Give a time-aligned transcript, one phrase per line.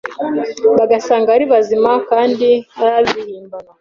[0.77, 2.49] bagasanga ari bazima kandi
[2.97, 3.69] ari ibihimbano,